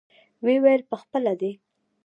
[0.43, 1.51] ويې ويل پخپله دى.